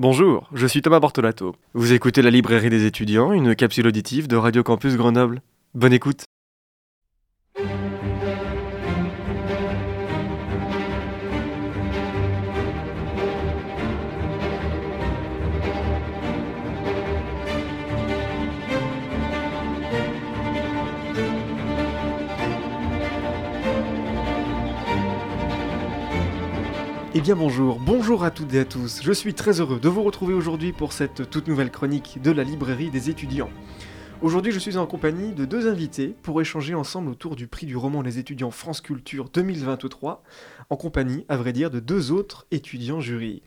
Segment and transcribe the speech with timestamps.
[0.00, 1.56] Bonjour, je suis Thomas Bortolato.
[1.74, 5.42] Vous écoutez la librairie des étudiants, une capsule auditive de Radio Campus Grenoble.
[5.74, 6.27] Bonne écoute.
[27.18, 29.00] Eh bien bonjour, bonjour à toutes et à tous.
[29.02, 32.44] Je suis très heureux de vous retrouver aujourd'hui pour cette toute nouvelle chronique de la
[32.44, 33.50] librairie des étudiants.
[34.20, 37.76] Aujourd'hui, je suis en compagnie de deux invités pour échanger ensemble autour du prix du
[37.76, 40.24] roman Les étudiants France Culture 2023,
[40.70, 43.42] en compagnie, à vrai dire, de deux autres étudiants jury.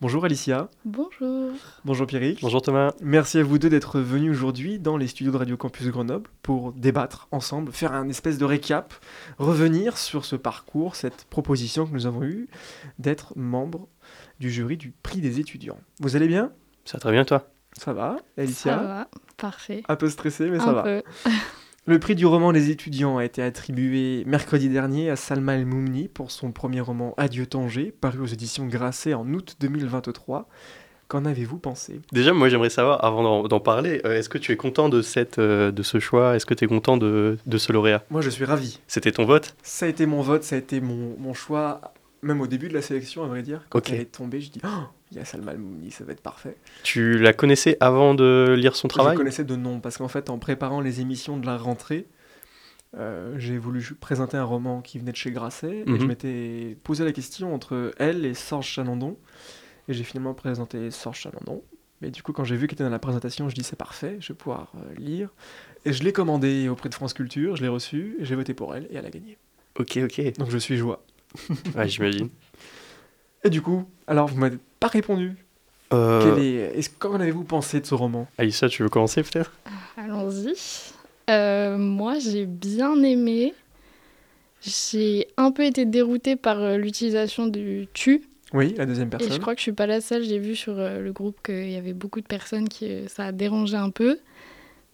[0.00, 0.68] Bonjour Alicia.
[0.84, 1.52] Bonjour.
[1.84, 2.40] Bonjour Pierrick.
[2.42, 2.92] Bonjour Thomas.
[3.00, 6.72] Merci à vous deux d'être venus aujourd'hui dans les studios de Radio Campus Grenoble pour
[6.72, 8.94] débattre ensemble, faire un espèce de récap,
[9.38, 12.48] revenir sur ce parcours, cette proposition que nous avons eue
[12.98, 13.86] d'être membre
[14.40, 15.78] du jury du prix des étudiants.
[16.00, 16.50] Vous allez bien?
[16.84, 17.48] Ça va très bien toi?
[17.82, 19.82] Ça va, Alicia Ça va, parfait.
[19.88, 20.82] Un peu stressé, mais ça Un va.
[20.82, 21.02] peu.
[21.88, 26.08] Le prix du roman Les étudiants a été attribué mercredi dernier à Salma El Moumni
[26.08, 30.48] pour son premier roman Adieu Tanger, paru aux éditions Grasset en août 2023.
[31.06, 32.00] Qu'en avez-vous pensé?
[32.10, 35.38] Déjà, moi j'aimerais savoir, avant d'en- parler, euh, est-ce que tu es content de, cette,
[35.38, 36.34] euh, de ce choix?
[36.34, 38.02] Est-ce que tu es content de, de ce lauréat?
[38.10, 38.80] Moi, je suis ravi.
[38.88, 39.54] C'était ton vote?
[39.62, 41.80] Ça a été mon vote, ça a été mon, mon choix,
[42.22, 43.60] même au début de la sélection, à vrai dire.
[43.70, 43.90] Quand Ok.
[43.90, 44.68] elle est tombée, je dis Oh,
[45.12, 46.56] il y a Salma Moumni, ça va être parfait.
[46.82, 50.30] Tu la connaissais avant de lire son Je travail connaissais de nom, parce qu'en fait,
[50.30, 52.06] en préparant les émissions de la rentrée,
[52.96, 56.06] euh, j'ai voulu présenter un roman qui venait de chez Grasset, et je Mhm.
[56.06, 59.16] m'étais posé la question entre elle et Sorge Chalandon,
[59.88, 61.62] et j'ai finalement présenté Sorge Chalandon.
[62.02, 64.16] Mais du coup, quand j'ai vu qu'elle était dans la présentation, je dis c'est parfait,
[64.20, 65.30] je vais pouvoir euh, lire.
[65.86, 68.84] Et je l'ai commandé auprès de France Culture, je l'ai reçu, j'ai voté pour elle,
[68.90, 69.38] et elle a gagné.
[69.78, 70.36] Ok, ok.
[70.38, 71.02] Donc je suis joie.
[71.74, 72.28] Ouais, j'imagine.
[73.46, 75.36] Et du coup, alors vous m'avez pas répondu.
[75.92, 78.26] Euh, Quel est, est-ce, qu'en avez-vous pensé de ce roman?
[78.38, 79.52] Aïssa, tu veux commencer peut-être?
[79.96, 80.54] Allons-y.
[81.30, 83.54] Euh, moi, j'ai bien aimé.
[84.62, 88.24] J'ai un peu été déroutée par euh, l'utilisation du tu.
[88.52, 89.32] Oui, la deuxième Et personne.
[89.32, 90.24] je crois que je suis pas la seule.
[90.24, 93.32] J'ai vu sur euh, le groupe qu'il y avait beaucoup de personnes qui ça a
[93.32, 94.18] dérangé un peu.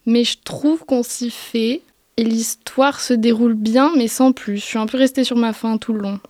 [0.05, 1.81] Mais je trouve qu'on s'y fait.
[2.19, 4.59] Et l'histoire se déroule bien, mais sans plus.
[4.59, 6.21] Je suis un peu restée sur ma faim tout le long.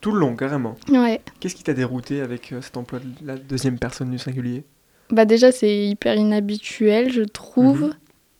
[0.00, 0.74] Tout le long, carrément.
[0.88, 1.20] Ouais.
[1.40, 4.64] Qu'est-ce qui t'a dérouté avec euh, cet emploi de la deuxième personne du singulier?
[5.10, 7.82] Bah déjà, c'est hyper inhabituel, je trouve.
[7.82, 7.94] Mhm.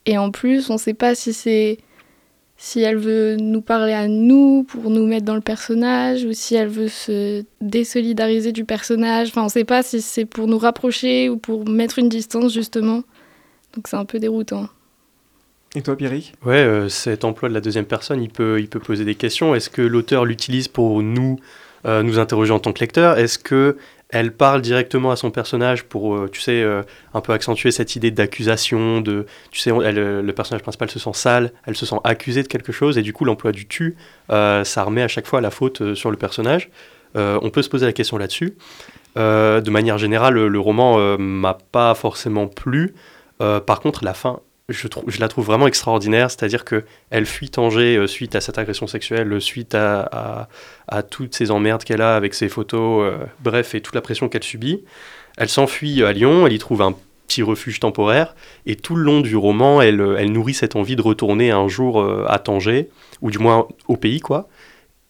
[0.06, 1.78] Et en plus, on sait pas si c'est
[2.60, 6.56] si elle veut nous parler à nous pour nous mettre dans le personnage ou si
[6.56, 9.28] elle veut se désolidariser du personnage.
[9.28, 13.02] Enfin, on sait pas si c'est pour nous rapprocher ou pour mettre une distance justement.
[13.74, 14.66] Donc c'est un peu déroutant.
[15.78, 18.80] Et toi, Pierrick Ouais, euh, cet emploi de la deuxième personne, il peut, il peut
[18.80, 19.54] poser des questions.
[19.54, 21.38] Est-ce que l'auteur l'utilise pour nous,
[21.86, 23.16] euh, nous interroger en tant que lecteur?
[23.16, 23.76] Est-ce que
[24.08, 26.66] elle parle directement à son personnage pour, euh, tu sais,
[27.14, 31.52] un peu accentuer cette idée d'accusation, de, tu sais, le personnage principal se sent sale,
[31.64, 33.96] elle se sent accusée de quelque chose, et du coup, l'emploi du tu,
[34.30, 36.70] ça remet à chaque fois la faute sur le personnage.
[37.14, 38.54] On peut se poser la question là-dessus.
[39.14, 42.94] De manière générale, le, roman m'a pas forcément plu.
[43.38, 44.86] Par contre, la fin, je,
[45.20, 49.32] la trouve vraiment extraordinaire, c'est-à-dire que elle fuit Tanger euh, suite à cette agression sexuelle,
[49.32, 50.48] euh, suite à,
[51.10, 54.44] toutes ces emmerdes qu'elle a avec ses photos, euh, bref, et toute la pression qu'elle
[54.44, 54.84] subit.
[55.36, 56.94] Elle s'enfuit à Lyon, elle y trouve un
[57.28, 58.34] petit refuge temporaire,
[58.66, 62.00] et tout le long du roman, elle, euh, nourrit cette envie de retourner un jour
[62.00, 62.88] euh, à Tanger,
[63.20, 64.48] ou du moins au pays, quoi.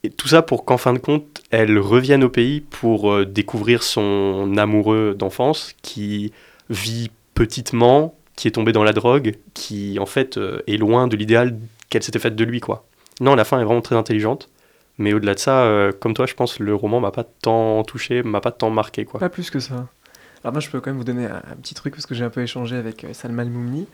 [0.02, 3.82] Et tout ça pour qu'en fin de compte, elle revienne au pays pour euh, découvrir
[3.82, 6.32] son amoureux d'enfance qui
[6.69, 11.16] vit petitement, qui est tombé dans la drogue, qui en fait euh, est loin de
[11.16, 11.59] l'idéal
[11.91, 12.87] qu'elle s'était faite de lui, quoi.
[13.21, 14.49] Non, la fin est vraiment très intelligente.
[14.97, 18.22] Mais au-delà de ça, euh, comme toi, je pense le roman m'a pas tant touché,
[18.22, 19.19] m'a pas tant marqué, quoi.
[19.19, 19.88] Pas plus que ça.
[20.44, 22.25] Alors moi, je peux quand même vous donner un, un petit truc parce que j'ai
[22.25, 23.88] un peu échangé avec euh, Salma Moumni.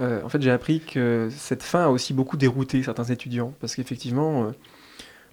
[0.00, 3.74] Euh, en fait, j'ai appris que cette fin a aussi beaucoup dérouté certains étudiants parce
[3.74, 4.50] qu'effectivement, euh,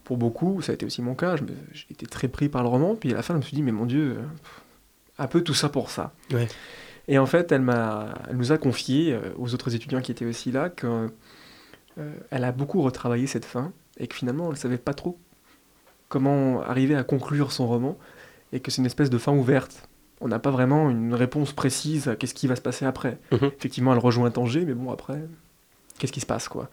[0.03, 1.35] pour beaucoup, ça a été aussi mon cas.
[1.73, 3.63] J'ai été très pris par le roman, puis à la fin, je me suis dit,
[3.63, 4.17] mais mon Dieu,
[5.17, 6.11] un peu tout ça pour ça.
[6.33, 6.47] Ouais.
[7.07, 10.25] Et en fait, elle, m'a, elle nous a confié, euh, aux autres étudiants qui étaient
[10.25, 11.09] aussi là, qu'elle
[12.31, 15.17] a beaucoup retravaillé cette fin et que finalement, elle ne savait pas trop
[16.09, 17.97] comment arriver à conclure son roman
[18.53, 19.87] et que c'est une espèce de fin ouverte.
[20.19, 23.19] On n'a pas vraiment une réponse précise à qu'est-ce qui va se passer après.
[23.31, 23.51] Mhm.
[23.57, 25.19] Effectivement, elle rejoint Tanger, mais bon, après,
[25.99, 26.69] qu'est-ce qui se passe, quoi?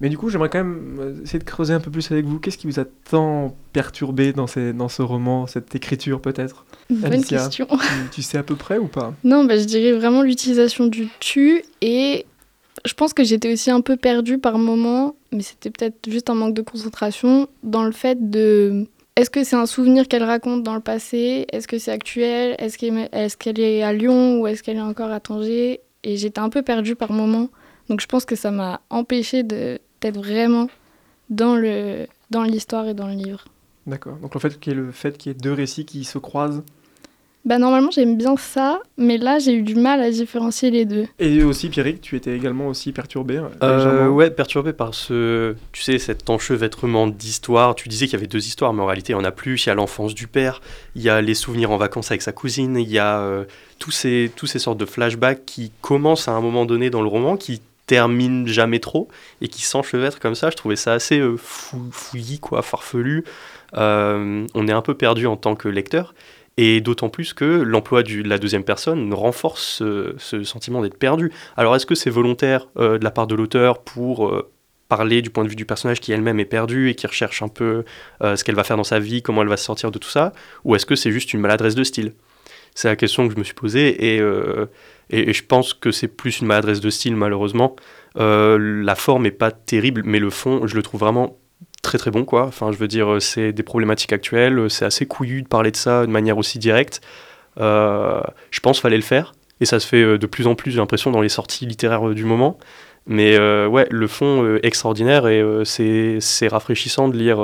[0.00, 2.38] Mais du coup, j'aimerais quand même euh, essayer de creuser un peu plus avec vous.
[2.38, 7.12] Qu'est-ce qui vous a tant perturbé dans, ces, dans ce roman, cette écriture peut-être Bonne
[7.12, 7.44] Alicia.
[7.44, 7.66] question.
[7.66, 9.14] tu, tu sais à peu près ou pas?
[9.24, 12.24] Non, bah, je dirais vraiment l'utilisation du tu et
[12.84, 16.34] je pense que j'étais aussi un peu perdue par moments, mais c'était peut-être juste un
[16.34, 18.86] manque de concentration dans le fait de
[19.16, 21.46] est-ce que c'est un souvenir qu'elle raconte dans le passé?
[21.52, 22.54] Est-ce que c'est actuel?
[22.58, 22.78] Est-ce
[23.36, 25.80] qu'elle est, à Lyon ou est-ce qu'elle est encore à Tanger?
[26.04, 27.50] Et j'étais un peu perdue par moments.
[27.88, 29.42] Donc je pense que ça m'a empêché
[30.00, 30.68] d'être vraiment
[31.28, 33.44] dans le dans l'histoire et dans le livre.
[33.86, 34.16] D'accord.
[34.16, 36.18] Donc le fait qu'il y ait le fait qu'il y ait deux récits qui se
[36.18, 36.62] croisent
[37.46, 41.06] bah normalement j'aime bien ça, mais là j'ai eu du mal à différencier les deux.
[41.18, 45.82] Et aussi Pierrick, tu étais également aussi perturbé euh, euh Ouais, perturbé par ce, tu
[45.82, 47.74] sais, cet enchevêtrement d'histoires.
[47.74, 49.64] Tu disais qu'il y avait deux histoires, mais en réalité il n'y en a plus.
[49.64, 50.60] Il y a l'enfance du père,
[50.94, 53.44] il y a les souvenirs en vacances avec sa cousine, il y a euh,
[53.78, 57.08] tous, ces, tous ces sortes de flashbacks qui commencent à un moment donné dans le
[57.08, 59.08] roman, qui terminent jamais trop
[59.40, 60.50] et qui s'enchevêtrent comme ça.
[60.50, 63.24] Je trouvais ça assez euh, fou, fouillis, quoi, farfelu.
[63.74, 66.14] on est un peu perdu en tant que lecteur.
[66.62, 69.82] Et d'autant plus que l'emploi de la deuxième personne renforce
[70.18, 71.32] ce, sentiment d'être perdu.
[71.56, 74.50] Alors est-ce que c'est volontaire euh, de la part de l'auteur pour euh,
[74.88, 77.48] parler du point de vue du personnage qui elle-même est perdu et qui recherche un
[77.48, 77.84] peu
[78.22, 80.10] euh, ce qu'elle va faire dans sa vie, comment elle va se sortir de tout
[80.10, 80.32] ça?
[80.64, 82.12] Ou est-ce que c'est juste une maladresse de style?
[82.74, 84.20] C'est la question que je me suis posée et,
[85.10, 87.76] et, je pense que c'est plus une maladresse de style malheureusement.
[88.16, 91.36] la forme est pas terrible, mais le fond, je le trouve vraiment
[91.82, 92.46] très très bon quoi.
[92.46, 95.70] Enfin, je veux dire, euh, c'est des problématiques actuelles, euh, c'est assez couillu de parler
[95.70, 97.00] de ça de manière aussi directe.
[97.58, 98.20] Euh,
[98.50, 101.10] je pense fallait le faire et ça se fait de plus en plus, j'ai l'impression,
[101.10, 102.58] dans les sorties littéraires du moment.
[103.06, 107.38] Mais ouais, le fond extraordinaire et c'est rafraîchissant de lire,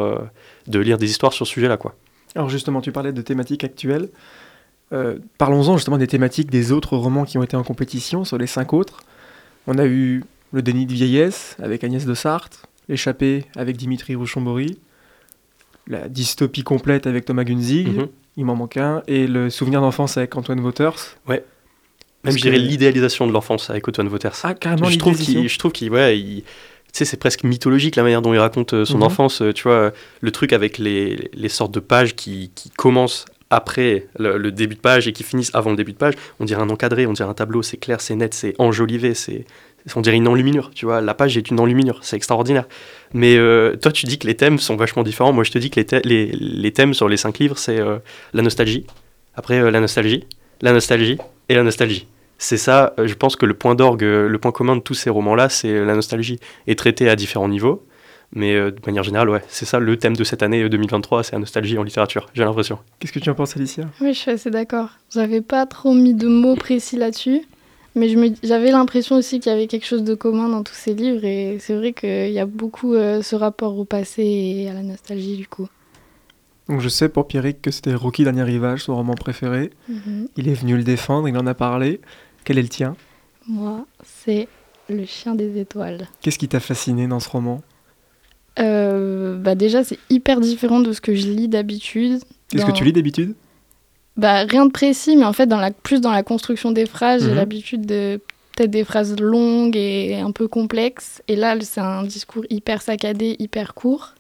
[0.67, 1.95] de lire des histoires sur ce sujet-là quoi.
[2.35, 4.09] Alors justement, tu parlais de thématiques actuelles.
[5.39, 8.73] Parlons-en justement des thématiques des autres romans qui ont été en compétition, sur les cinq
[8.73, 9.01] autres.
[9.67, 10.23] On a eu
[10.53, 14.79] Le déni de vieillesse avec Agnès de Sarthe, L'échappée avec Dimitri Rouchambori,
[15.89, 18.09] la dystopie complète avec Thomas Gunzig, mhm.
[18.37, 21.17] il m'en manque un, et le souvenir d'enfance avec Antoine Wouters.
[21.29, 21.45] Ouais.
[22.25, 24.39] Même je dirais l'idéalisation de l'enfance avec Antoine Wouters.
[24.43, 26.49] Ah, carrément, je trouve qu'il, je trouve qu'il, ouais, il, tu
[26.93, 29.05] sais, c'est presque mythologique la manière dont il raconte euh, son mhm.
[29.05, 29.43] enfance.
[29.43, 34.07] Euh, tu vois, le truc avec les, les sortes de pages qui, qui commencent après
[34.19, 36.15] le, début de page et qui finissent avant le début de page.
[36.41, 39.45] On dirait un encadré, on dirait un tableau, c'est clair, c'est net, c'est enjolivé, c'est,
[39.95, 41.01] on dirait une enluminure, tu vois.
[41.01, 42.67] La page est une enluminure, c'est extraordinaire.
[43.15, 45.33] Mais euh, toi, tu dis que les thèmes sont vachement différents.
[45.33, 47.99] Moi, je te dis que les, thèmes sur les cinq livres, c'est euh,
[48.33, 48.85] la nostalgie,
[49.35, 50.25] après euh, la nostalgie,
[50.61, 51.19] la nostalgie
[51.49, 52.09] et la nostalgie.
[52.39, 55.49] C'est ça, je pense que le point d'orgue, le point commun de tous ces romans-là,
[55.49, 57.87] c'est la nostalgie, est traité à différents niveaux.
[58.33, 61.39] Mais de manière générale, ouais, c'est ça le thème de cette année 2023, c'est la
[61.39, 62.79] nostalgie en littérature, j'ai l'impression.
[62.99, 63.85] Qu'est-ce que tu en penses, Alicia?
[64.01, 64.91] Oui, je suis assez d'accord.
[65.11, 67.43] J'avais pas trop mis de mots précis là-dessus.
[67.97, 71.25] Mais j'avais l'impression aussi qu'il y avait quelque chose de commun dans tous ces livres
[71.25, 74.83] et c'est vrai qu'il y a beaucoup euh, ce rapport au passé et à la
[74.83, 75.67] nostalgie du coup.
[76.69, 79.71] Donc je sais pour Pierrick que c'était Rocky Dernier Rivage, son roman préféré.
[79.89, 80.29] Mhm.
[80.37, 82.03] Il est venu le défendre, il en a parlé.
[82.45, 82.97] Quel est le tien?
[83.49, 84.47] Moi, c'est
[84.91, 86.07] Le Chien des Étoiles.
[86.21, 87.63] Qu'est-ce qui t'a fasciné dans ce roman?
[88.59, 92.21] Euh, bah Déjà, c'est hyper différent de ce que je lis d'habitude.
[92.49, 93.35] Qu'est-ce que tu lis d'habitude?
[94.17, 97.25] Bah, rien de précis, mais en fait, dans la, plus dans la construction des phrases,
[97.25, 97.37] j'ai mhm.
[97.37, 98.21] l'habitude de
[98.57, 101.23] peut-être des phrases longues et un peu complexes.
[101.29, 104.15] Et là, c'est un discours hyper saccadé, hyper court.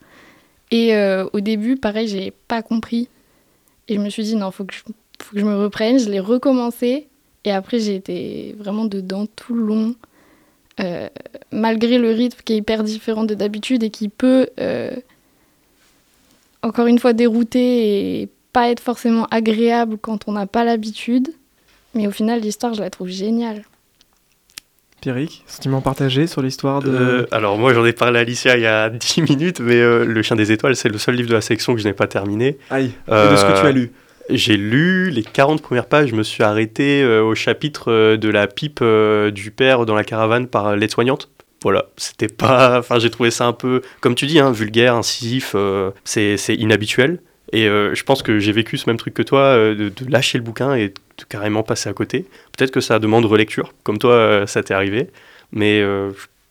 [0.70, 3.08] Et euh, au début, pareil, j'ai pas compris.
[3.88, 5.98] Et je me suis dit, non, faut que je, faut que je me reprenne.
[5.98, 7.08] Je l'ai recommencé.
[7.44, 9.94] Et après, j'ai été vraiment dedans tout le long.
[10.78, 11.08] Euh,
[11.52, 14.94] malgré le rythme qui est hyper différent de d'habitude et qui peut, euh,
[16.62, 21.28] encore une fois, dérouter et pas être forcément agréable quand on n'a pas l'habitude.
[21.94, 23.64] Mais au final, l'histoire, je la trouve géniale.
[25.00, 26.90] Pierrick, sentiment partagé sur l'histoire de...
[26.90, 30.04] Euh, alors moi j'en ai parlé à Alicia il y a 10 minutes, mais euh,
[30.04, 32.06] Le Chien des Étoiles, c'est le seul livre de la section que je n'ai pas
[32.06, 32.58] terminé.
[32.70, 33.92] Aïe, euh, de ce que tu as lu
[34.28, 38.82] J'ai lu les 40 premières pages, je me suis arrêté au chapitre de la pipe
[39.32, 41.30] du père dans la caravane par l'aide-soignante.
[41.62, 42.78] Voilà, c'était pas...
[42.78, 45.54] Enfin j'ai trouvé ça un peu, comme tu dis, hein, vulgaire, incisif,
[46.04, 47.20] c'est inhabituel.
[47.52, 50.38] Et euh, je pense que j'ai vécu ce même truc que toi, euh, de, lâcher
[50.38, 52.26] le bouquin et de carrément passer à côté.
[52.56, 55.10] Peut-être que ça demande relecture, comme toi, euh, ça t'est arrivé.
[55.52, 55.80] Mais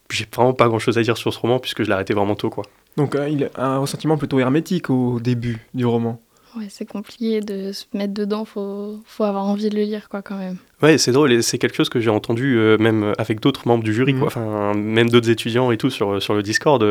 [0.09, 2.49] j'ai vraiment pas grand-chose à dire sur ce roman puisque je l'ai arrêté vraiment tôt.
[2.49, 2.63] Quoi.
[2.95, 6.21] Donc il a un ressentiment plutôt hermétique au début du roman.
[6.55, 10.21] Ouais, c'est compliqué de se mettre dedans, faut, faut avoir envie de le lire quoi
[10.21, 10.57] quand même.
[10.81, 14.13] Ouais, c'est drôle, c'est quelque chose que j'ai entendu même avec d'autres membres du jury,
[14.13, 14.21] quoi.
[14.21, 14.27] Mhm.
[14.27, 16.83] enfin même d'autres étudiants et tout sur, sur le Discord.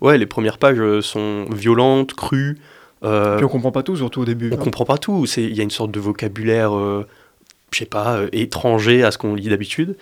[0.00, 2.58] ouais, les premières pages sont violentes, crues,
[3.04, 4.50] euh, Puis on comprend pas tout, surtout au début.
[4.52, 4.58] On hein.
[4.58, 5.26] comprend pas tout.
[5.36, 7.06] Il y a une sorte de vocabulaire, euh,
[7.72, 9.96] je sais pas, euh, étranger à ce qu'on lit d'habitude.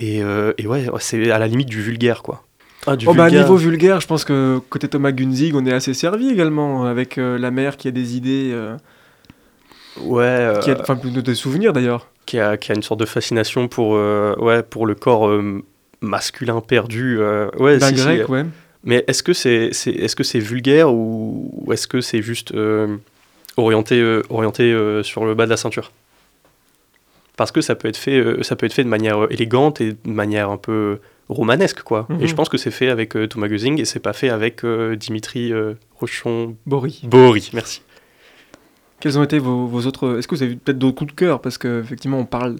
[0.00, 2.44] Et, et, ouais, c'est à la limite du vulgaire, quoi.
[2.88, 5.94] Ah, du oh, bah, niveau vulgaire, je pense que côté Thomas Gunzig, on est assez
[5.94, 8.54] servi également, avec la mère qui a des idées.
[10.00, 10.54] ouais.
[10.62, 12.08] Qui a, enfin, des souvenirs d'ailleurs.
[12.26, 15.30] Qui a, qui a, une sorte de fascination pour, ouais, pour le corps
[16.00, 17.18] masculin perdu.
[17.58, 18.44] ouais, D'un grec, ouais.
[18.84, 22.96] Mais est-ce que c'est est-ce que c'est vulgaire ou, ou est-ce que c'est juste euh,
[23.56, 25.92] orienté euh, orienté euh, sur le bas de la ceinture?
[27.38, 29.80] Parce que ça peut être fait euh, ça peut être fait de manière euh, élégante
[29.80, 32.06] et de manière un peu romanesque quoi.
[32.08, 32.22] Mhm.
[32.22, 34.64] Et je pense que c'est fait avec euh, Thomas Guzing et c'est pas fait avec
[34.64, 37.04] euh, Dimitri euh, Rochon Boris.
[37.04, 37.50] Bory.
[37.54, 37.82] Merci.
[39.00, 40.18] Quels ont été vos, vos autres.
[40.18, 41.40] Est-ce que vous avez eu peut-être d'autres coups de cœur?
[41.40, 42.56] Parce qu'effectivement, on parle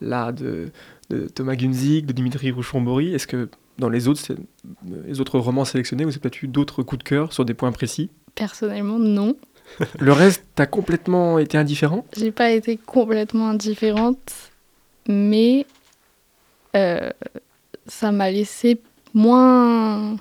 [0.00, 0.70] là de,
[1.10, 3.14] de Thomas Gunzig, de Dimitri Rouchon-Bory.
[3.14, 4.20] Est-ce que dans les autres,
[5.06, 7.70] les autres romans sélectionnés, vous avez peut-être eu d'autres coups de cœur sur des points
[7.70, 8.10] précis?
[8.34, 9.36] Personnellement, non.
[9.98, 12.06] Le reste a complètement été indifférent?
[12.16, 14.32] J'ai pas été complètement indifférente,
[15.08, 15.66] mais
[16.74, 17.10] euh,
[17.86, 18.80] ça m'a laissé
[19.14, 20.16] moins,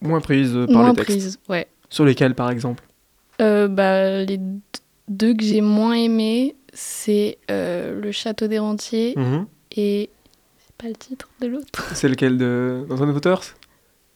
[0.00, 1.06] Moins prise par moins les textes.
[1.06, 1.38] prise.
[1.48, 1.66] Ouais.
[1.90, 2.84] Sur lesquels, par exemple?
[3.40, 4.40] Euh, bah, les
[5.08, 9.46] deux que j'ai moins aimés, c'est euh, Le Château des Rentiers Mhm.
[9.76, 10.10] et.
[10.58, 13.12] C'est pas le titre de l'autre C'est lequel de dans un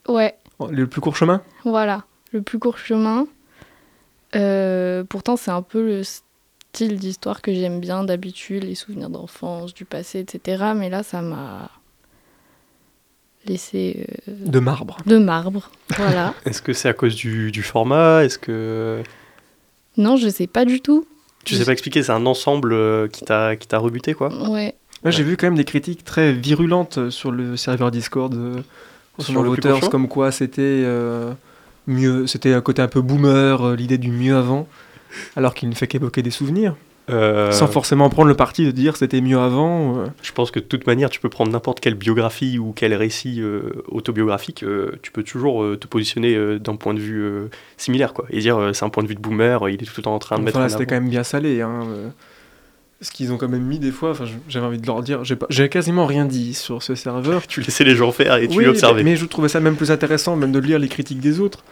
[0.09, 1.43] Ouais, Oh, Le plus court chemin?
[1.65, 2.05] Voilà.
[2.33, 3.27] Le plus court chemin.
[4.35, 9.75] Euh, pourtant, c'est un peu le style d'histoire que j'aime bien d'habitude, les souvenirs d'enfance,
[9.75, 10.73] du passé, etc.
[10.75, 11.71] Mais là, ça m'a
[13.47, 14.97] laissé euh, De marbre.
[15.07, 15.71] de marbre.
[15.97, 16.35] Voilà.
[16.47, 18.25] Est-ce que c'est à cause du, du format?
[18.25, 19.03] Est-ce que
[19.99, 21.07] non, je sais pas du tout.
[21.45, 24.33] tu sais pas expliquer C'est un ensemble euh, qui t'a qui t'a rebuté quoi?
[24.49, 24.75] Ouais.
[25.05, 28.63] Là, j'ai vu quand même des critiques très virulentes sur le serveur Discord euh,
[29.19, 29.81] Sur court chemin?
[29.91, 31.33] comme quoi c'était euh,
[31.87, 34.67] mieux, c'était un côté un peu boomer, euh, l'idée du mieux avant,
[35.37, 36.75] alors qu'il ne fait qu'évoquer des souvenirs,
[37.11, 39.99] Euh, sans forcément prendre le parti de dire c'était mieux avant.
[39.99, 40.07] euh.
[40.23, 43.41] Je pense que de toute manière, tu peux prendre n'importe quelle biographie ou quel récit
[43.41, 44.65] euh, autobiographique,
[45.03, 48.27] tu peux toujours te positionner d'un point de vue similaire, quoi.
[48.31, 50.21] Et dire c'est un point de vue de boomer, il est tout le temps en
[50.21, 51.61] train de mettre Enfin, là, en c'était quand même bien salé.
[51.61, 51.81] Hein.
[53.03, 55.69] Ce qu'ils ont quand même mis des fois, enfin, j'avais envie de leur dire, j'ai
[55.69, 57.47] quasiment rien dit sur ce serveur.
[57.49, 59.03] Tu laissais les gens faire et tu oui, observais.
[59.03, 61.65] mais, mais je trouvais ça même plus intéressant, même de lire les critiques des autres.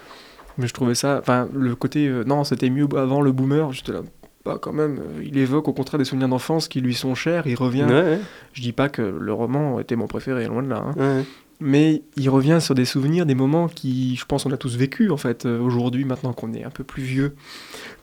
[0.59, 3.93] Mais je trouvais ça, enfin, le côté, euh, non, c'était mieux avant le boomer, j'étais
[3.93, 4.01] là,
[4.45, 7.47] bah quand même, euh, il évoque au contraire des souvenirs d'enfance qui lui sont chers,
[7.47, 7.85] il revient.
[7.85, 8.21] Ouais, ouais,
[8.53, 10.95] Je dis pas que le roman était mon préféré, loin de là, hein.
[10.97, 11.25] ouais.
[11.61, 15.11] Mais il revient sur des souvenirs, des moments qui, je pense, on a tous vécu
[15.11, 17.35] en fait, euh, aujourd'hui, maintenant qu'on est un peu plus vieux,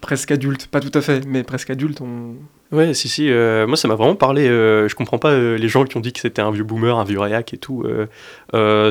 [0.01, 2.35] presque adulte, pas tout à fait, mais presque adulte, on.
[2.75, 3.29] Ouais, si, si.
[3.31, 4.47] euh, moi, ça m'a vraiment parlé.
[4.47, 6.97] euh, je comprends pas euh, les gens qui ont dit que c'était un vieux boomer,
[6.99, 7.85] un vieux réac et tout.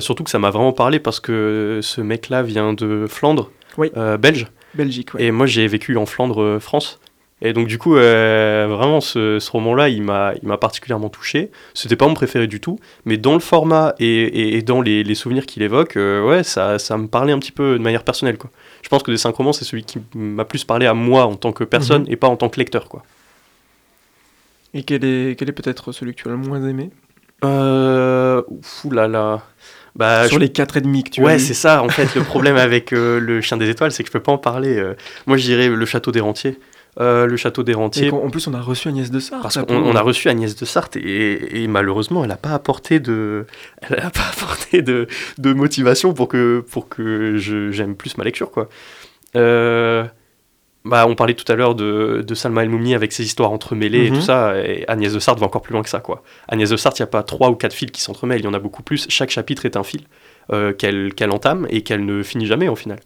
[0.01, 3.91] surtout que ça m'a vraiment parlé parce que ce mec-là vient de Flandre, Oui.
[4.19, 4.47] belge.
[4.75, 5.25] Belgique, ouais.
[5.25, 7.01] Et moi, j'ai vécu en Flandre, France.
[7.43, 11.51] Et donc, du coup, euh, vraiment, ce, ce roman-là, il m'a il m'a particulièrement touché.
[11.75, 15.05] C'était pas mon préféré du tout, mais dans le format et, et- et dans les,
[15.05, 18.05] les souvenirs qu'il évoque, euh, ouais, ça, ça me parlait un petit peu de manière
[18.05, 18.51] personnelle, quoi.
[18.83, 21.35] Je pense que des cinq romans, c'est celui qui m'a plus parlé à moi en
[21.37, 22.11] tant que personne Mhm.
[22.13, 23.03] et pas en tant que lecteur, quoi.
[24.73, 26.91] Et quel est, quel est peut-être celui que tu as le moins aimé?
[27.45, 28.43] Euh.
[28.91, 29.43] Là là.
[29.95, 31.83] Bah, Sur je- les quatre et demi que tu Ouais, c'est ça.
[31.83, 34.33] En fait, le problème avec euh, le Chien des Étoiles, c'est que je peux pas
[34.33, 34.77] en parler.
[34.79, 34.95] euh.
[35.27, 36.59] Moi, je dirais le Château des Rentiers.
[36.99, 38.11] Euh, le Château des Rentiers.
[38.11, 39.43] en plus, on a reçu Agnès de Sarthe.
[39.43, 43.45] Parce qu'on a reçu Agnès de Sarthe et, et malheureusement, elle n'a pas apporté de,
[43.83, 48.51] elle a pas apporté de, de motivation pour que, pour que j'aime plus ma lecture,
[48.51, 48.69] quoi.
[49.37, 50.05] Euh,
[50.87, 54.07] bah, on parlait tout à l'heure de, de Salma El Moumi avec ses histoires entremêlées
[54.07, 54.17] et Mhm.
[54.19, 56.23] tout ça, et Agnès de Sarthe va encore plus loin que ça, quoi.
[56.49, 58.49] Agnès de Sarthe, il n'y a pas trois ou quatre fils qui s'entremêlent, il y
[58.49, 59.07] en a beaucoup plus.
[59.11, 60.03] Chaque chapitre est un fil
[60.53, 63.01] euh, qu'elle qu'elle entame et qu'elle ne finit jamais au final.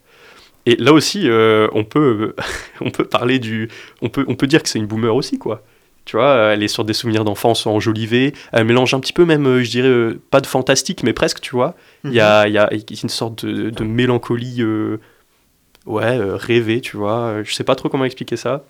[0.66, 2.34] Et là aussi, euh, on, peut,
[2.80, 3.68] on peut parler du.
[4.02, 5.62] On peut, on peut dire que c'est une boomer aussi, quoi.
[6.06, 8.32] Tu vois, elle est sur des souvenirs d'enfance enjolivés.
[8.52, 11.40] Elle mélange un petit peu, même, euh, je dirais, euh, pas de fantastique, mais presque,
[11.40, 11.76] tu vois.
[12.04, 14.98] Il y, a, il y a une sorte de, de mélancolie, euh,
[15.86, 17.42] ouais, euh, rêvée, tu vois.
[17.44, 18.64] Je sais pas trop comment expliquer ça.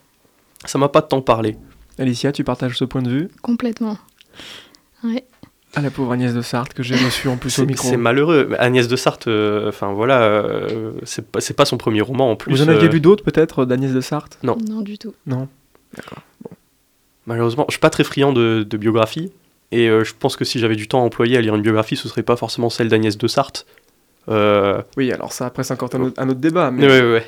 [0.67, 1.57] Ça m'a pas tant parlé.
[1.99, 3.29] Alicia, tu partages ce point de vue?
[3.43, 3.97] Complètement.
[5.05, 5.25] Ouais.
[5.75, 7.89] Ah, la pauvre Agnès de Sarthe que j'ai reçue en plus au C'est micro.
[7.89, 8.51] c'est malheureux.
[8.59, 12.53] Agnès de Sarthe, euh, enfin voilà, euh, c'est pas, son premier roman en plus.
[12.53, 14.39] Vous en aviez euh, lu d'autres peut-être d'Agnès de Sarthe?
[14.43, 14.59] Non.
[14.69, 15.15] Non, du tout.
[15.27, 15.47] Non.
[17.27, 19.31] Malheureusement, je suis pas très friand de, de biographie.
[19.73, 21.97] Et euh, je pense que si j'avais du temps à employer à lire une biographie,
[21.97, 23.67] ce serait pas forcément celle d'Agnès de Sarthe.
[24.29, 26.71] Euh, Oui, alors ça, après, c'est encore un autre, un autre débat.
[26.73, 27.27] Mais ouais, ouais, ouais.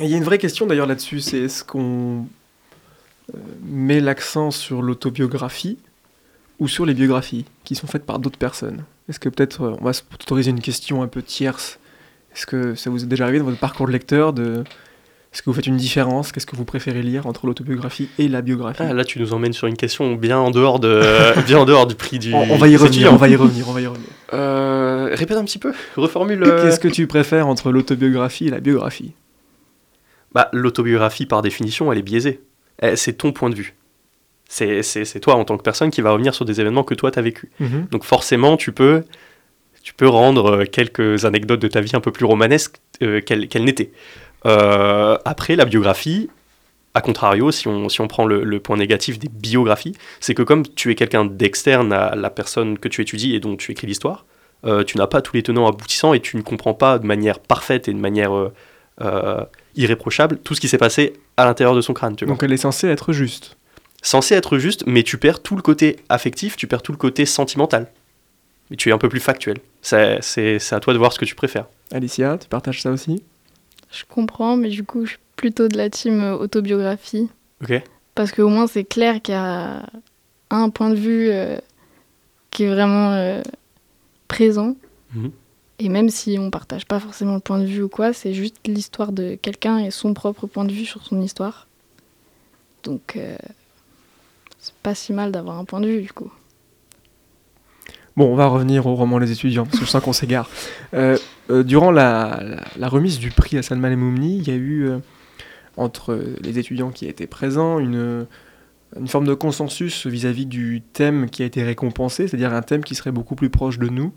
[0.00, 2.24] Et il y a une vraie question d'ailleurs là-dessus c'est est-ce qu'on
[3.34, 5.76] euh, met l'accent sur l'autobiographie?
[6.58, 9.84] Ou sur les biographies qui sont faites par d'autres personnes Est-ce que peut-être euh, on
[9.84, 11.78] va s'autoriser une question un peu tierce
[12.34, 14.64] Est-ce que ça vous est déjà arrivé dans votre parcours de lecteur de
[15.34, 16.30] est-ce que vous faites une différence?
[16.30, 18.82] Qu'est-ce que vous préférez lire entre l'autobiographie et la biographie?
[18.86, 21.00] Ah, là, tu nous emmènes sur une question bien en dehors, de,
[21.46, 22.34] bien en dehors du prix du.
[22.34, 24.08] on, on va y revenir, on va y revenir, on va y revenir.
[24.34, 26.42] Euh, répète un petit peu, reformule.
[26.44, 26.62] euh.
[26.62, 29.14] Qu'est-ce que tu préfères entre l'autobiographie et la biographie?
[30.34, 32.42] Bah, l'autobiographie, par définition, elle est biaisée.
[32.82, 33.74] Eh, C'est ton point de vue.
[34.48, 37.22] C'est toi, en tant que personne, qui va revenir sur des événements que toi, t'as
[37.22, 37.50] vécu.
[37.90, 39.04] Donc forcément, tu peux,
[39.82, 43.92] tu peux rendre quelques anecdotes de ta vie un peu plus romanesques qu'elles n'étaient.
[44.44, 46.28] après, la biographie,
[46.94, 50.66] a contrario, si on, si on prend le, point négatif des biographies, c'est que comme
[50.66, 54.26] tu es quelqu'un d'externe à la personne que tu étudies et dont tu écris l'histoire,
[54.64, 57.40] euh, tu n'as pas tous les tenants aboutissants et tu ne comprends pas de manière
[57.40, 58.52] parfaite et de manière euh,
[59.00, 59.44] euh,
[59.74, 62.14] irréprochable tout ce qui s'est passé à l'intérieur de son crâne.
[62.14, 63.56] Tu Donc elle est censée être juste.
[64.02, 67.24] Censée être juste, mais tu perds tout le côté affectif, tu perds tout le côté
[67.24, 67.90] sentimental.
[68.70, 69.58] Mais tu es un peu plus factuel.
[69.80, 70.18] C'est
[70.72, 71.66] à toi de voir ce que tu préfères.
[71.92, 73.22] Alicia, tu partages ça aussi?
[73.90, 77.28] Je comprends, mais du coup, je plutôt de la team autobiographie.
[77.62, 77.82] Ok.
[78.14, 79.84] Parce qu'au moins, c'est clair qu'il y a
[80.50, 81.56] un point de vue euh,
[82.50, 83.42] qui est vraiment euh,
[84.28, 84.76] présent.
[85.14, 85.32] Mhm.
[85.78, 88.56] Et même si on partage pas forcément le point de vue ou quoi, c'est juste
[88.66, 91.66] l'histoire de quelqu'un et son propre point de vue sur son histoire.
[92.84, 93.36] Donc, euh,
[94.62, 96.30] c'est pas si mal d'avoir un point de vue du coup.
[98.16, 100.48] Bon, on va revenir au roman Les étudiants, parce que je sens qu'on s'égare.
[101.48, 104.90] durant la, remise du prix à Salman et Moumni, il y a eu
[105.76, 108.26] entre les étudiants qui étaient présents, une,
[109.06, 113.12] forme de consensus vis-à-vis du thème qui a été récompensé, c'est-à-dire un thème qui serait
[113.12, 114.12] beaucoup plus proche de nous,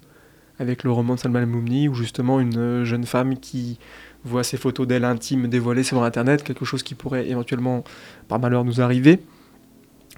[0.60, 3.80] avec le roman de Salman al-Moumni, où justement une jeune femme qui
[4.26, 7.86] voit ses photos d'elle intimes dévoilées sur Internet, quelque chose qui pourrait éventuellement,
[8.28, 9.20] par malheur, nous arriver.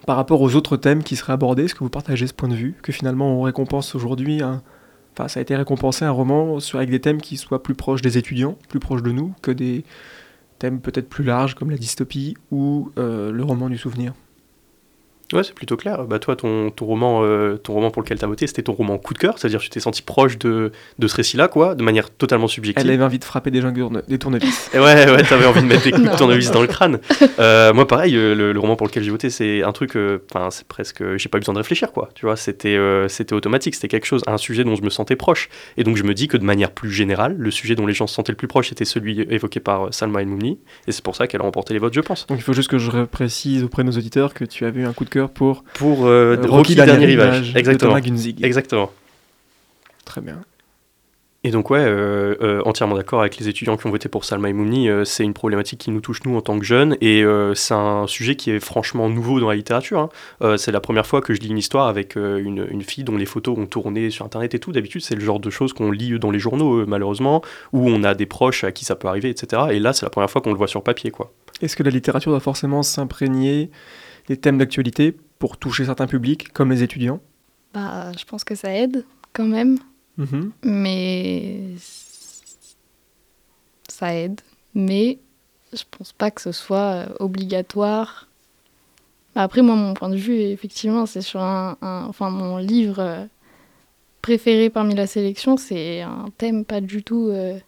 [0.05, 2.55] Par rapport aux autres thèmes qui seraient abordés, est-ce que vous partagez ce point de
[2.55, 4.61] vue Que finalement on récompense aujourd'hui un...
[5.13, 8.19] Enfin, ça a été récompensé un roman avec des thèmes qui soient plus proches des
[8.19, 9.83] étudiants, plus proches de nous, que des,
[10.59, 14.13] thèmes peut-être plus larges comme la dystopie ou euh, le roman du souvenir?
[15.33, 16.05] Ouais, c'est plutôt clair.
[16.05, 18.71] Bah, toi, ton, ton roman, euh, ton roman pour lequel tu as voté, c'était ton
[18.71, 21.75] roman coup de cœur, c'est-à-dire que tu t'es senti proche de, de ce récit-là, quoi,
[21.75, 22.85] de manière totalement subjective.
[22.85, 24.69] Elle avait envie de frapper des, gens, des tournevis.
[24.73, 26.99] ouais, ouais, t'avais envie de mettre des coups de tournevis dans le crâne.
[27.39, 29.97] Euh, moi, pareil, euh, le, roman pour lequel j'ai voté, c'est un truc,
[30.31, 32.09] enfin, c'est presque, j'ai pas eu besoin de réfléchir, quoi.
[32.15, 32.77] Tu vois, c'était
[33.09, 35.49] c'était automatique, c'était quelque chose, un sujet dont je me sentais proche.
[35.75, 38.07] Et donc, je me dis que de manière plus générale, le sujet dont les gens
[38.07, 40.57] se sentaient le plus proche était celui évoqué par Salma El Moumni,
[40.87, 42.25] et c'est pour ça qu'elle a remporté les votes, je pense.
[42.27, 44.85] Donc, il faut juste que je précise auprès de nos auditeurs que tu avais eu
[44.85, 45.63] un coup de cœur pour.
[45.73, 47.55] Pour euh, euh, Rocky, Dernier, Rivage.
[47.55, 47.97] Exactement.
[47.97, 48.91] Exactement.
[50.05, 50.39] Très bien.
[51.43, 54.89] Et donc ouais, euh, entièrement d'accord avec les étudiants qui ont voté pour Salma Mouni,
[55.05, 58.35] c'est une problématique qui nous touche nous en tant que jeunes, et c'est un sujet
[58.35, 60.09] qui est franchement nouveau dans la littérature.
[60.41, 60.57] Hein.
[60.57, 63.27] c'est la première fois que je lis une histoire avec une, une, fille dont les
[63.27, 64.73] photos ont tourné sur Internet et tout.
[64.73, 67.41] D'habitude, c'est le genre de choses qu'on lit dans les journaux, malheureusement,
[67.71, 69.67] où on a des proches à qui ça peut arriver, etc.
[69.71, 71.31] Et là, c'est la première fois qu'on le voit sur papier, quoi.
[71.61, 73.69] Est-ce que la littérature doit forcément s'imprégner
[74.27, 77.19] des thèmes d'actualité pour toucher certains publics, comme les étudiants
[77.73, 79.79] bah, Je pense que ça aide quand même.
[80.17, 80.51] Mhm.
[80.63, 81.59] Mais
[83.87, 84.41] ça aide.
[84.73, 85.19] Mais
[85.73, 88.27] je pense pas que ce soit euh, obligatoire.
[89.35, 93.25] Après, moi, mon point de vue, effectivement, c'est sur un, Enfin, mon livre euh,
[94.21, 97.59] préféré parmi la sélection, c'est un thème pas du tout euh,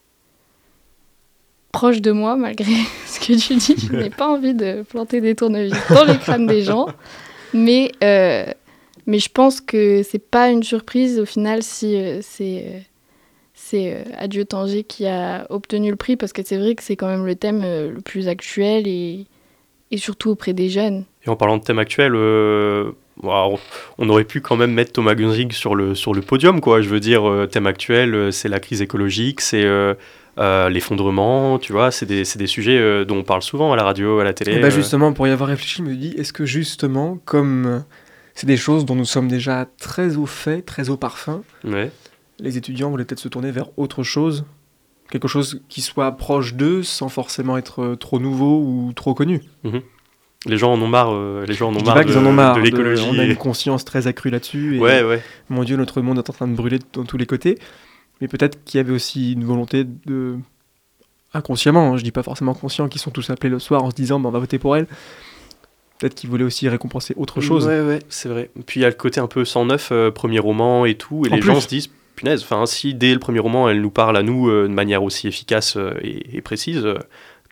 [1.71, 2.73] proche de moi, malgré
[3.05, 3.88] ce que tu dis.
[3.88, 6.88] Je n'ai pas envie de planter des tournevis dans les crânes des gens.
[7.53, 8.45] Mais, euh,
[9.05, 12.79] mais je pense que c'est pas une surprise au final si euh, c'est euh,
[13.53, 17.08] c'est Adieu Tanger qui a obtenu le prix parce que c'est vrai que c'est quand
[17.08, 19.25] même le thème le plus actuel et,
[19.91, 21.03] et, surtout auprès des jeunes.
[21.25, 22.13] Et en parlant de thème actuel,
[23.23, 26.82] on aurait pu quand même mettre Thomas Gunzig sur le, sur le podium, quoi.
[26.82, 29.65] Je veux dire, thème actuel, c'est la crise écologique, c'est
[30.38, 34.23] l'effondrement, tu vois, c'est des, des, sujets dont on parle souvent à la radio, à
[34.23, 34.53] la télé.
[34.53, 37.84] Et bah justement, pour y avoir réfléchi, je me dis, est-ce que justement, comme
[38.39, 41.41] c'est des choses dont nous sommes déjà très au fait, très au parfum,
[42.39, 44.45] les étudiants voulaient peut-être se tourner vers autre chose,
[45.12, 49.41] quelque chose qui soit proche d'eux sans forcément être trop nouveau ou trop connu?
[49.65, 49.82] Mhm.
[50.45, 51.13] Les gens en ont marre,
[51.45, 53.06] les gens en ont marre, de, en ont marre de l'écologie.
[53.12, 54.80] On a une conscience très accrue là-dessus.
[54.80, 55.21] ouais, ouais.
[55.49, 57.58] Mon Dieu, notre monde est en train de brûler dans tous les côtés
[58.21, 60.38] mais peut-être qu'il y avait aussi une volonté de
[61.34, 63.95] inconsciemment, hein, je dis pas forcément conscient, qu'ils sont tous appelés le soir en se
[63.95, 64.88] disant bah, on va voter pour elle.
[65.99, 67.67] Peut-être qu'ils voulaient aussi récompenser autre chose.
[67.67, 68.49] Ouais, ouais, c'est vrai.
[68.65, 71.30] Puis il y a le côté un peu 109, euh, premier roman et tout, et
[71.30, 74.23] les gens se disent punaise, enfin si dès le premier roman elle nous parle à
[74.23, 76.86] nous euh, de manière aussi efficace euh, et, précise,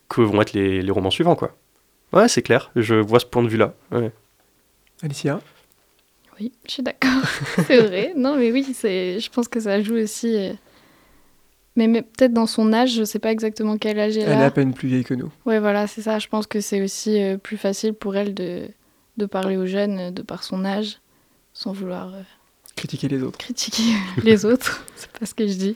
[0.09, 1.55] que vont être les, les, romans suivants quoi.
[2.13, 3.73] Ouais, c'est clair, je vois ce point de vue-là.
[5.03, 5.39] Alicia
[6.39, 7.23] oui, je suis d'accord.
[7.67, 8.13] c'est vrai.
[8.15, 9.19] Non, mais oui, c'est.
[9.19, 10.35] Je pense que ça joue aussi.
[10.35, 10.53] Euh,
[11.75, 14.33] mais, peut-être dans son âge, je sais pas exactement quel âge elle, a.
[14.33, 15.31] Elle est à peine plus vieille que nous.
[15.45, 16.19] Ouais, voilà, c'est ça.
[16.19, 18.67] Je pense que c'est aussi euh, plus facile pour elle de,
[19.17, 20.99] de parler aux jeunes euh, de par son âge,
[21.53, 22.11] sans vouloir.
[22.75, 23.37] critiquer les autres.
[23.37, 23.93] Critiquer
[24.23, 25.75] les autres, c'est pas ce que je dis.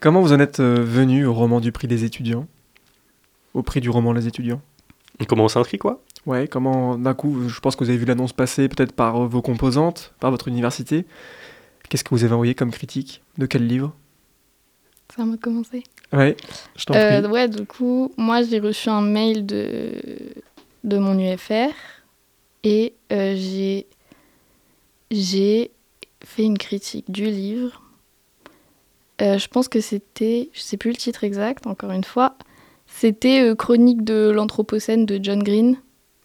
[0.00, 2.46] Comment vous en êtes venu au roman du prix des étudiants?
[3.54, 4.60] Au prix du roman Les étudiants?
[5.28, 6.02] Comment on s'inscrit, quoi?
[6.26, 9.42] Ouais, comment d'un coup, je pense que vous avez vu l'annonce passer peut-être par vos
[9.42, 11.04] composantes, par votre université.
[11.88, 13.22] Qu'est-ce que vous avez envoyé comme critique?
[13.38, 13.94] De quel livre?
[15.14, 15.84] Ça à moi de commencer.
[16.12, 16.36] Ouais,
[16.76, 17.30] je t'en Euh, prie.
[17.30, 19.92] ouais, du coup, moi j'ai reçu un mail de,
[20.82, 21.70] de mon UFR
[22.64, 23.86] et euh, j'ai
[25.10, 25.70] j'ai
[26.24, 27.82] fait une critique du livre.
[29.22, 32.36] Euh, je pense que c'était, je sais plus le titre exact, encore une fois,
[32.96, 35.76] c'était euh, Chronique de l'Anthropocène de John Green,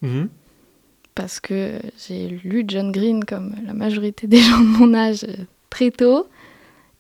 [0.01, 0.29] Mhm.
[1.15, 5.34] parce que j'ai lu John Green comme la majorité des gens de mon âge euh,
[5.69, 6.27] très tôt.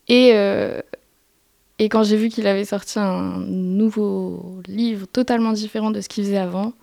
[0.07, 0.81] Et, euh,
[1.77, 6.23] et quand j'ai vu qu'il avait sorti un nouveau livre totalement différent de ce qu'il
[6.25, 6.73] faisait avant,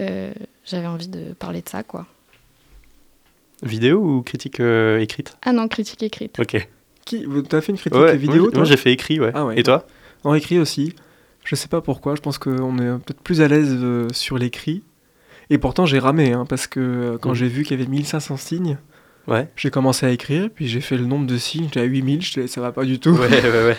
[0.00, 0.32] euh,
[0.64, 2.06] j'avais envie de parler de ça, quoi.
[3.62, 5.36] Vidéo ou critique euh, écrite?
[5.42, 6.38] Ah non, critique écrite.
[6.38, 6.68] Ok.
[7.04, 9.30] Qui T'as fait une critique Ouais, vidéo moi, j'ai fait écrit, ouais.
[9.34, 9.58] Ah ouais.
[9.58, 9.86] Et toi?
[10.24, 10.94] En écrit aussi.
[11.48, 14.82] Je sais pas pourquoi, je pense qu'on est peut-être plus à l'aise euh, sur l'écrit.
[15.48, 17.34] Et pourtant j'ai ramé, hein, parce que euh, quand Mhm.
[17.36, 18.76] j'ai vu qu'il y avait 1500 signes,
[19.26, 19.48] Ouais.
[19.56, 22.46] j'ai commencé à écrire, puis j'ai fait le nombre de signes, j'étais à 8000, je
[22.46, 23.10] ça va pas du tout.
[23.12, 23.76] Ouais, ouais, ouais.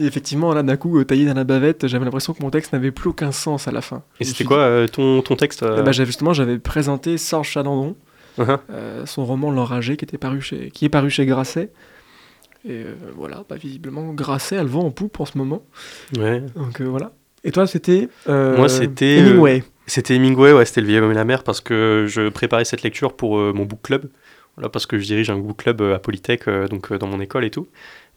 [0.00, 2.72] Et effectivement, là d'un coup, euh, taillé dans la bavette, j'avais l'impression que mon texte
[2.72, 4.02] n'avait plus aucun sens à la fin.
[4.18, 7.94] Et c'était quoi euh, ton, ton texte euh, j'avais- Justement, j'avais présenté Serge Chalandon,
[8.38, 8.58] uh-huh.
[8.72, 10.70] euh, son roman L'Enragé, qui, était paru chez...
[10.72, 11.70] qui est paru chez Grasset.
[12.64, 15.62] Et euh, voilà, bah, visiblement, Grasset a le vent en poupe en ce moment.
[16.18, 16.42] Ouais.
[16.54, 17.12] Donc euh, voilà.
[17.42, 19.64] Et toi, c'était euh, Moi, c'était, Hemingway.
[19.86, 22.82] C'était Hemingway, ouais, c'était Le vieil homme et la mer, parce que je préparais cette
[22.82, 24.10] lecture pour mon book club.
[24.56, 27.50] Voilà, parce que je dirige un book club à Polytech, donc dans mon école et
[27.50, 27.66] tout.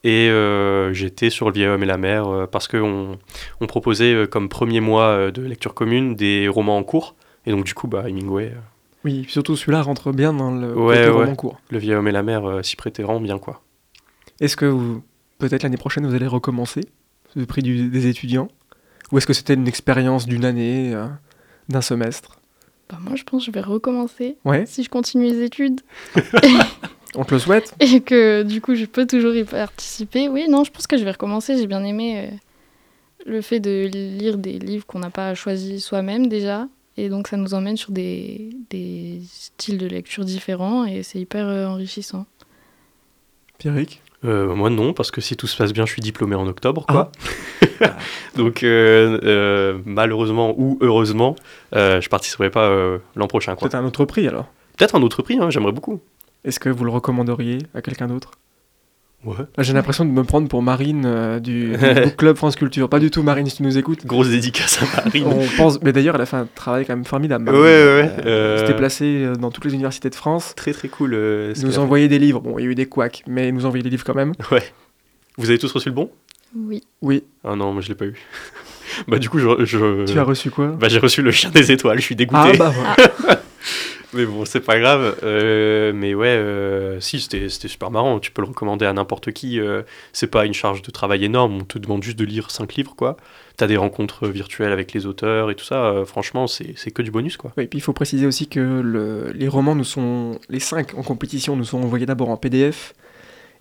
[0.03, 3.17] Et euh, j'étais sur Le vieil homme et la mer, euh, parce qu'on
[3.61, 7.15] on proposait euh, comme premier mois de lecture commune des romans en cours.
[7.45, 8.53] Et donc, du coup, bah, Hemingway,
[9.05, 11.23] Oui, surtout celui-là rentre bien dans le Ouais, côté ouais.
[11.23, 11.59] roman court.
[11.69, 13.61] Le vieil homme et la mer s'y prêtaient vraiment bien, quoi.
[14.39, 15.03] Est-ce que vous,
[15.37, 16.81] peut-être l'année prochaine, vous allez recommencer
[17.35, 18.49] le prix du- des étudiants?
[19.11, 21.07] Ou est-ce que c'était une expérience d'une année, euh,
[21.69, 22.39] d'un semestre?
[22.89, 25.81] Bah, moi, je pense que je vais recommencer Ouais, si je continue les études
[27.15, 27.75] on te le souhaite.
[27.79, 30.27] et que du coup, je peux toujours y participer.
[30.29, 31.57] Oui, non, je pense que je vais recommencer.
[31.57, 32.35] J'ai bien aimé euh,
[33.31, 36.67] le fait de lire des livres qu'on n'a pas choisis soi-même déjà.
[36.97, 41.47] Et donc, ça nous emmène sur des, des styles de lecture différents et c'est hyper
[41.47, 42.25] euh, enrichissant.
[43.57, 44.01] Pierrick?
[44.25, 46.85] Euh, moi non, parce que si tout se passe bien, je suis diplômé en octobre,
[46.87, 47.11] quoi.
[47.81, 47.97] Ah.
[48.35, 51.35] Donc euh, euh, malheureusement ou heureusement,
[51.75, 52.71] euh, je participerai pas
[53.15, 53.55] l'an prochain.
[53.55, 54.47] Peut-être un autre prix alors.
[54.77, 56.01] Peut-être un autre prix, hein, j'aimerais beaucoup.
[56.43, 58.31] Est-ce que vous le recommanderiez à quelqu'un d'autre?
[59.25, 59.35] Ouais.
[59.59, 62.89] J'ai l'impression de me prendre pour Marine euh, du, du Book Club France Culture.
[62.89, 64.05] Pas du tout, Marine, si tu nous écoutes.
[64.05, 65.25] Grosse dédicace à Marine.
[65.27, 67.45] On pense, mais d'ailleurs, elle a fait un travail quand même formidable.
[67.49, 67.63] Ouais, Marine.
[67.65, 70.53] ouais, ouais, Euh, euh, Elle s'était placée euh, dans toutes les universités de France.
[70.55, 71.13] Très très cool.
[71.13, 72.41] euh, nous envoyait des livres.
[72.41, 74.33] Bon, il y a eu des couacs, mais elle nous envoyait des livres quand même.
[74.51, 74.63] Ouais.
[75.37, 76.11] Vous avez tous reçu le bon?
[76.55, 76.83] Oui.
[77.01, 77.23] Oui.
[77.43, 78.13] Ah non, moi je l'ai pas eu.
[79.07, 80.67] bah du coup, je, je- Tu as reçu quoi?
[80.67, 81.97] Bah, j'ai reçu le chien des étoiles.
[81.99, 82.51] Je suis dégoûté.
[82.53, 83.41] Ah bah voilà.
[84.13, 85.17] Mais bon, c'est pas grave.
[85.23, 88.19] Euh, mais ouais, euh, si, c'était c'était super marrant.
[88.19, 89.59] Tu peux le recommander à n'importe qui.
[89.59, 91.55] euh, c'est pas une charge de travail énorme.
[91.61, 93.17] On te demande juste de lire 5 livres, quoi.
[93.57, 95.85] T'as des rencontres virtuelles avec les auteurs et tout ça.
[95.85, 97.51] euh, franchement, c'est c'est que du bonus, quoi.
[97.57, 101.01] Oui, puis il faut préciser aussi que le- les romans nous sont, les cinq en
[101.03, 102.93] compétition nous sont envoyés d'abord en PDF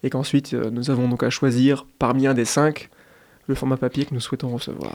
[0.02, 2.88] et qu'ensuite nous avons donc à choisir parmi un des cinq
[3.48, 4.92] le format papier que nous souhaitons recevoir.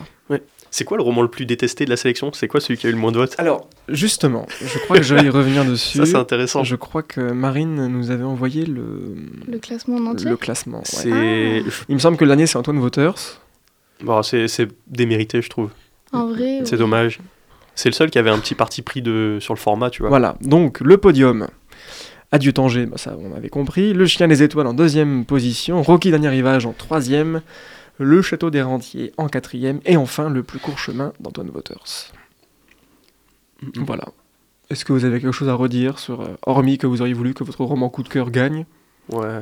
[0.72, 2.32] C'est quoi le roman le plus détesté de la sélection?
[2.34, 3.36] C'est quoi celui qui a eu le moins de votes?
[3.38, 5.98] Alors, justement, je crois que je vais y revenir dessus.
[5.98, 6.64] Ça, c'est intéressant.
[6.64, 9.16] Je crois que Marine nous avait envoyé le,
[9.48, 10.30] Le classement en entier?
[10.30, 10.80] le classement.
[10.80, 10.84] ouais.
[10.86, 13.16] C'est Il me semble que l'année c'est Antoine Waters.
[14.04, 15.70] bon, c'est c'est démérité, je trouve.
[16.14, 16.80] En vrai, C'est oui.
[16.80, 17.20] dommage.
[17.76, 20.10] C'est le seul qui avait un petit parti pris de, sur le format, tu vois.
[20.10, 21.48] Voilà, donc le podium.
[22.32, 23.94] Adieu Tanger, bah, ça on avait compris.
[23.94, 25.82] Le Chien des Étoiles en deuxième position.
[25.82, 27.42] Rocky Dernier Rivage en troisième.
[28.00, 29.80] Le Château des Rentiers en quatrième.
[29.86, 32.12] Et enfin le plus court chemin d'Antoine Waters.
[33.62, 33.86] Mhm.
[33.86, 34.06] Voilà.
[34.70, 37.34] Est-ce que vous avez quelque chose à redire sur, euh, hormis que vous auriez voulu
[37.34, 38.66] que votre roman coup de cœur gagne?
[39.12, 39.42] Ouais,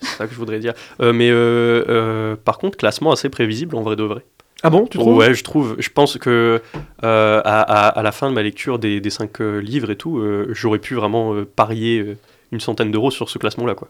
[0.00, 0.72] c'est ça que je voudrais dire.
[1.00, 4.24] Euh, mais euh, par contre, classement assez prévisible en vrai de vrai.
[4.62, 5.18] Ah bon, tu trouves?
[5.18, 5.76] Ouais, je trouve.
[5.78, 6.62] Je pense que
[7.02, 10.78] à, à- à la fin de ma lecture des, des cinq livres et tout, j'aurais
[10.78, 12.16] pu vraiment parier
[12.50, 13.88] une centaine d'euros sur ce classement-là, quoi.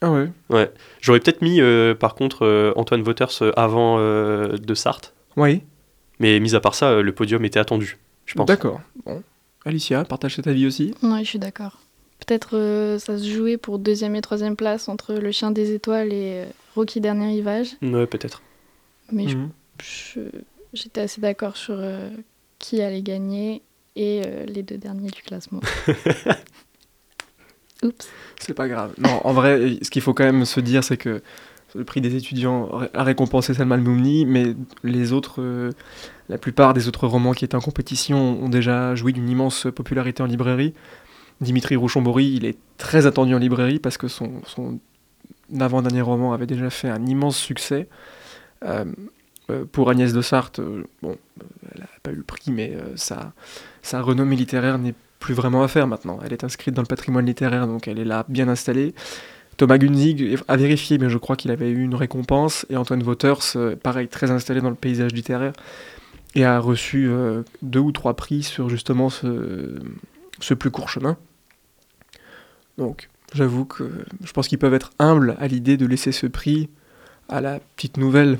[0.00, 0.70] Ah ouais.
[1.00, 5.62] J'aurais peut-être mis, euh, par contre, euh, Antoine Waters euh, avant euh, de Sartre, Oui,
[6.18, 8.46] mais mis à part ça, le podium était attendu, je pense.
[8.46, 8.80] d'accord.
[9.06, 9.22] Bon.
[9.64, 11.78] Alicia, partage cet avis aussi Non, je suis d'accord.
[12.26, 16.12] Peut-être euh, ça se jouait pour deuxième et troisième place entre Le Chien des Étoiles
[16.12, 17.68] et euh, Rocky Dernier Rivage.
[17.82, 18.42] Ouais, peut-être.
[19.12, 19.50] Mais Mhm.
[20.72, 22.10] j'étais assez d'accord sur euh,
[22.58, 23.62] qui allait gagner
[23.96, 25.60] et euh, les deux derniers du classement.
[27.84, 28.08] Oups.
[28.40, 28.94] C'est pas grave.
[28.98, 31.22] Non, en vrai, ce qu'il faut quand même se dire, c'est que
[31.74, 35.72] le prix des étudiants a récompensé Salman Moumni, mais les autres, euh,
[36.28, 40.22] la plupart des autres romans qui étaient en compétition ont déjà joui d'une immense popularité
[40.22, 40.74] en librairie.
[41.40, 44.78] Dimitri Rouchon-Bory, il est très attendu en librairie parce que son, son
[45.58, 47.88] avant-dernier roman avait déjà fait un immense succès.
[48.64, 48.84] Euh,
[49.50, 50.60] euh, pour Agnès de Sarthe,
[51.02, 51.16] bon,
[51.74, 53.32] elle n'a pas eu le prix, mais sa,
[53.82, 54.94] sa renommée littéraire n'est
[55.24, 56.18] plus vraiment à faire maintenant.
[56.22, 58.94] Elle est inscrite dans le patrimoine littéraire, donc elle est là bien installée.
[59.56, 62.66] Thomas Gunzig a vérifié, mais je crois qu'il avait eu une récompense.
[62.68, 65.54] Et Antoine Wouters, pareil, très installé dans le paysage littéraire,
[66.34, 67.08] et a reçu
[67.62, 69.80] deux ou trois prix sur justement ce,
[70.40, 71.16] ce plus court chemin.
[72.76, 73.84] Donc, j'avoue que
[74.22, 76.68] je pense qu'ils peuvent être humbles à l'idée de laisser ce prix
[77.30, 78.38] à la petite nouvelle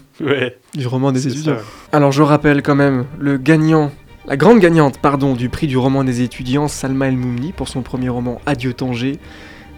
[0.75, 1.57] du roman des étudiants.
[1.93, 3.91] Alors, je rappelle quand même le gagnant,
[4.27, 7.83] la grande gagnante, pardon, du prix du roman des étudiants, Salma El Moumni, pour son
[7.83, 9.19] premier roman Adieu Tanger,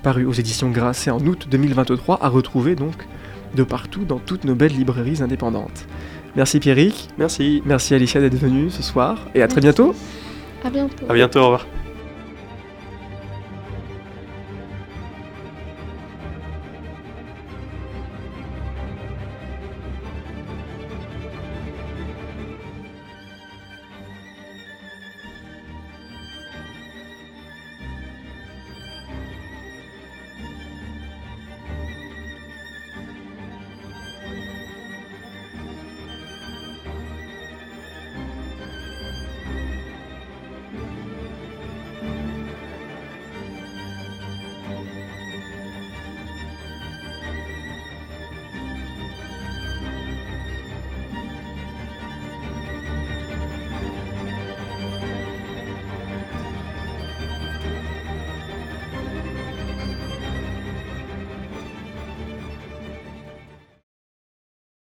[0.03, 2.95] paru aux éditions Grasset en août 2023, à retrouver donc
[3.55, 5.87] de partout dans toutes nos belles librairies indépendantes.
[6.37, 7.09] Merci Pierrick.
[7.19, 7.63] Merci.
[7.65, 9.95] Merci Alicia d'être venue ce soir et à très bientôt.
[10.63, 11.07] À bientôt.
[11.09, 11.67] À bientôt, au revoir.